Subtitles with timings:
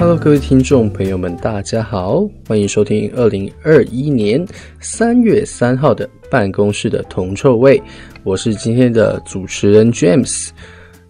[0.00, 4.42] Hello，各位听众朋友们，大家好，欢迎收听二零二一年
[4.80, 7.78] 三月三号的办公室的铜臭味。
[8.24, 10.48] 我是今天的主持人 James。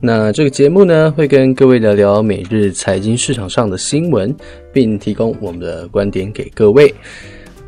[0.00, 4.34] 那这个节目呢，会跟各位聊聊每日财经市场上的新闻，
[4.72, 6.92] 并提供我们的观点给各位。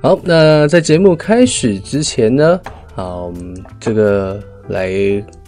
[0.00, 2.58] 好，那在节目开始之前呢，
[2.94, 3.30] 好，
[3.78, 4.42] 这个。
[4.72, 4.90] 来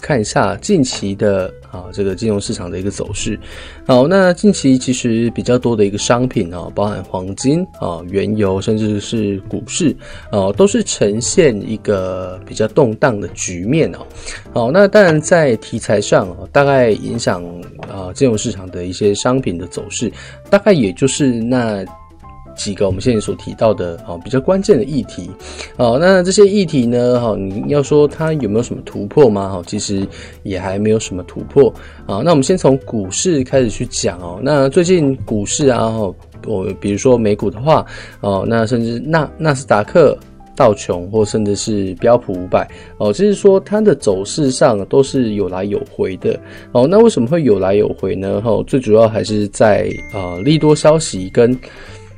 [0.02, 3.40] 看一下近期的啊，这个金融市场的一个走势。
[3.86, 9.96] 好，那近期其实比较多的一个商品啊，包含黄金啊、原油，甚至是股市
[10.30, 14.06] 啊，都是呈现一个比较动荡的局面哦。
[14.52, 17.42] 好，那当然在题材上啊，大概影响
[17.90, 20.12] 啊金融市场的一些商品的走势，
[20.50, 21.82] 大概也就是那。
[22.56, 25.30] 几个我们现在所提到的啊比较关键的议题，
[25.76, 29.48] 好，那这些议题呢，哈，你要说它有没有什么突破吗？
[29.48, 30.06] 哈，其实
[30.42, 31.72] 也还没有什么突破
[32.06, 32.22] 啊。
[32.24, 34.40] 那我们先从股市开始去讲哦。
[34.42, 36.14] 那最近股市啊，哈，
[36.46, 37.84] 我比如说美股的话，
[38.20, 40.16] 哦，那甚至纳纳斯达克、
[40.56, 46.38] 道琼或甚至是标普五百，哦，就是说它的走势上都是有来有回的。
[46.72, 48.40] 哦，那为什么会有来有回呢？
[48.40, 51.58] 哈，最主要还是在啊利多消息跟。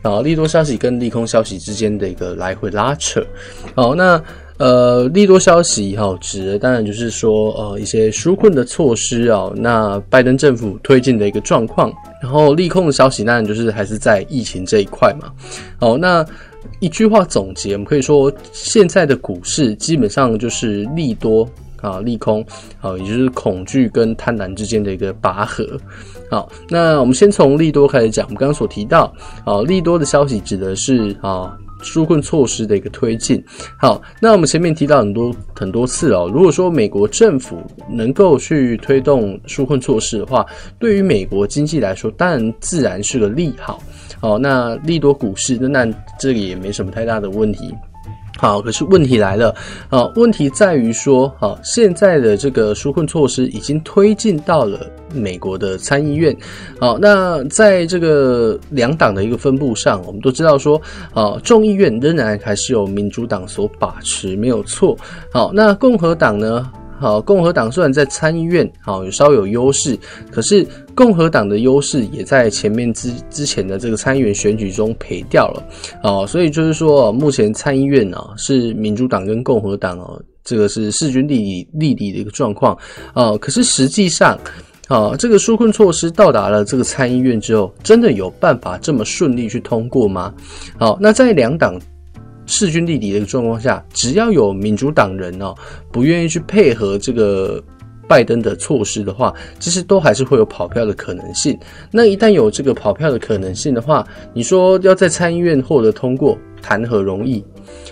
[0.02, 3.24] 啊，利多消息跟利空消息之间的一个来回拉扯。
[3.74, 4.22] 好，那
[4.58, 11.92] 呃，利多消息哈，指的当然就是说呃一些纾困的措施啊，那拜登政府推进的一个状况。
[12.22, 15.30] 然后利空的消息当然就是还是在疫情这一块嘛。
[15.78, 16.24] 好，那
[16.80, 21.48] 一句话总结，我们可以说现在的股市基本上就是利多。
[21.80, 22.44] 啊，利空，
[22.80, 25.64] 啊，也就是恐惧跟贪婪之间的一个拔河。
[26.30, 28.26] 好，那我们先从利多开始讲。
[28.26, 29.12] 我们刚刚所提到，
[29.44, 33.42] 啊，利多的消息指的是啊，纾困措施的一个推进。
[33.78, 40.44] 好，那我们前面提到很多很多次哦，如果说美国政府能够去推动纾困措施的话，
[40.78, 43.80] 对于美国经济来说，当然自然是个利好。
[44.18, 47.72] 好，那利多股市，那那这里也没什么太大的问题。
[48.36, 49.54] 好，可是问题来了，
[49.88, 54.80] 啊，问题在于说，啊，现在的这个纾困措施已经推进到了
[55.14, 56.36] 美国的参议院，
[56.78, 60.80] 好，那在这个两党的一个分布上，我们都知道说，
[61.14, 64.96] 啊，众议院仍然还是由民主党所把持，没有错，
[65.32, 66.70] 好，那共和党呢？
[66.98, 69.98] 好，共和党虽然在参议院好有稍有优势，
[70.30, 75.62] 可是共和党的优势也在前面之之前的这个参议员选举中赔掉了。
[76.02, 82.76] 哦，所以就是说，目前参议院啊是民主党跟共和党哦，这个是势均力敌力敌的一个状况。
[83.14, 84.38] 哦，可是实际上，
[84.88, 90.32] 啊，这个纾困措施到达了这个参议院之后，真的有办法这么顺利去通过吗？
[90.78, 91.78] 好，那在两党。
[92.46, 95.54] 势均力敌的一个状况下，只要有民主党人哦
[95.92, 97.62] 不愿意去配合这个
[98.08, 101.58] 拜登的措施的话，其实都还是会有跑票的可能性。
[101.90, 107.44] 那一旦有这个跑票的可能性的话，你说要在参议院获得通过，谈何容易？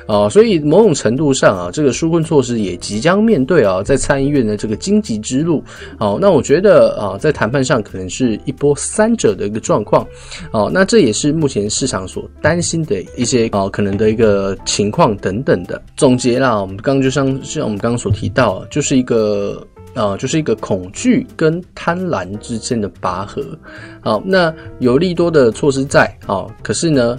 [0.07, 5.63] 啊，所以某种程度上啊，这个纾困措施也即将面对啊，在参议院的这个荆棘之路。
[5.99, 10.07] 好，那我觉得啊，在谈判上可能是一波三折的一个状况。
[10.53, 16.61] 哦，那这也是目前市场所担心的一些啊可能的一个情况等等的总结啦。
[16.61, 23.43] 我们刚刚就像像我们刚刚所提到，就是一个啊，就是一个恐惧跟贪婪之间的拔河。
[24.01, 27.19] 好，那有利多的措施在啊，可是呢，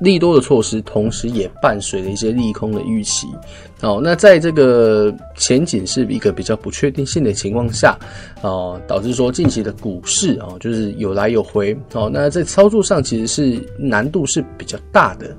[0.00, 3.26] 利多的措施，同时也伴随了一些利空的预期。
[3.82, 7.98] 哦，那在这个前景是一个比较不确定性的情况下，
[8.42, 11.76] 哦，导致说近期的股市哦，就是有来有回。
[11.92, 15.34] 哦，那在操作上其实是难度是比较大的。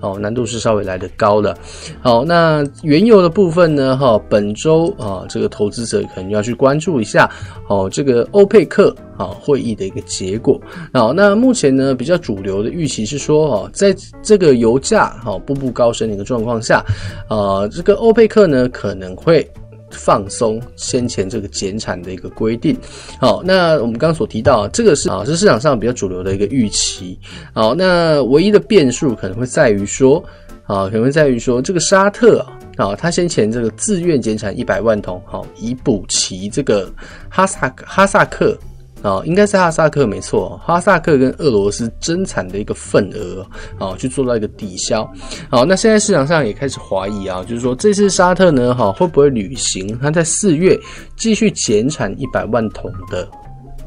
[0.00, 1.56] 哦，难度是稍微来的高的。
[2.00, 3.96] 好，那原油的部分呢？
[3.96, 7.30] 哈，本周啊，这个投资者可能要去关注一下
[7.68, 10.60] 哦，这个欧佩克啊会议的一个结果。
[10.92, 16.84] 好，那目前呢，比较主流的预期是说，哦，在这个油价哈步步高升的一个状况下，
[17.28, 19.48] 啊，这个欧佩克呢可能会。
[19.90, 22.76] 放松先前这个减产的一个规定，
[23.20, 27.18] 好，那我们刚刚所提到，这个是啊，是市场上比较主流的一个预期，
[27.52, 30.22] 好，那唯一的变数可能会在于说，
[30.64, 32.44] 啊，可能会在于说，这个沙特
[32.76, 36.90] 啊，他先前这个自愿减产一百万桶，好，以补齐这个
[37.28, 38.56] 哈萨哈萨克。
[39.02, 43.46] 啊，应该是哈萨克没错，哈萨克跟俄罗斯增产的一个份额
[43.78, 45.10] 啊，去做到一个抵消。
[45.48, 50.78] 好，那现在市场上也开始怀疑啊，就是说这次沙特呢，哈会不会履行他在四月
[51.16, 53.26] 继续减产一百万桶的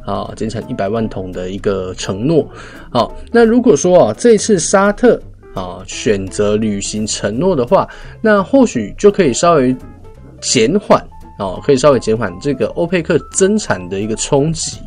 [0.03, 2.49] 啊，减产一百万桶的一个承诺。
[2.91, 5.21] 好，那如果说啊，这次沙特
[5.53, 7.87] 啊选择履行承诺的话，
[8.19, 9.75] 那或许就可以稍微
[10.41, 10.99] 减缓
[11.37, 14.79] 啊，可以稍微减缓这个欧佩克增产的一个冲击。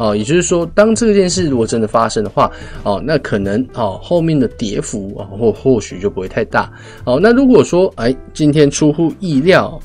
[0.00, 2.50] 哦，也就是说，当这件事如果真的发生的话，
[2.82, 6.72] 哦，那可能哦后面的跌幅啊或或许就不会太大。
[7.04, 9.78] 哦，那如果说哎今天出乎意料，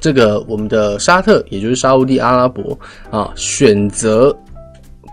[0.00, 2.76] 这个我们的沙特也就是沙乌地阿拉伯
[3.10, 4.36] 啊选择。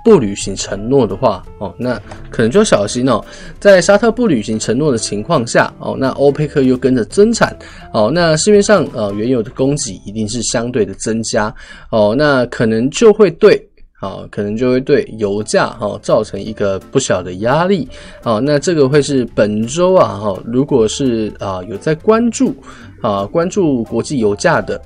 [0.04, 2.00] 不履行承诺的话，哦，那
[2.30, 3.20] 可能就要小心哦。
[3.60, 7.58] 在沙特不履行承诺的情况下，哦，那欧佩克又跟着增产，
[7.92, 11.52] 哦，那市面上呃原油的供给一定是相对的增加，
[11.90, 13.60] 哦，那可能就会对，
[14.06, 17.88] 啊，可能就会对油价哈、造成一个不小的压力，
[18.24, 22.54] 哦，那这个会是本周啊，哈，如果是啊有在关注
[23.02, 24.80] 啊关注国际油价的。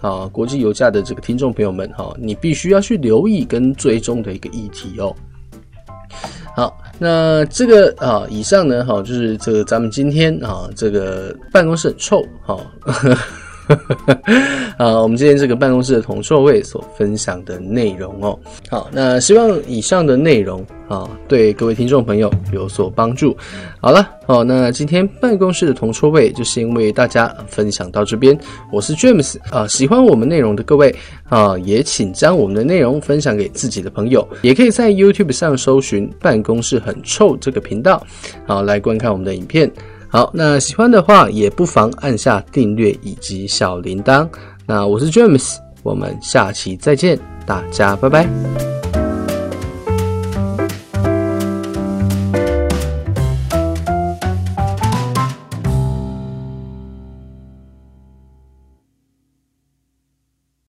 [0.00, 5.16] 啊，国际油价的这个听众朋友们，哈，你必须要去留意跟追踪的一个议题哦。
[6.54, 12.60] 好，那这个啊，以上呢，哈，就是这个咱们今天啊，这个办公室很臭，哈。
[14.78, 18.38] 我们今天这个办公室的铜臭味所分享的内容哦，
[18.68, 23.36] 好，那希望以上的内容啊，对各位听众朋友有所帮助。
[23.80, 28.38] 好了，哦，那今天办公室的铜臭味就先为大家分享到这边。
[28.72, 30.94] 我是 James 啊，喜欢我们内容的各位
[31.28, 38.04] 啊，也请将我们的内容分享给自己的朋友，也可以在 YouTube 上搜寻“办公室很臭”这个频道，
[38.46, 39.70] 好，来观看我们的影片。
[40.14, 44.28] 好，那喜欢的话也不妨按下订阅以及小铃铛。
[44.64, 48.43] 那我是 James，我们下期再见，大家拜拜。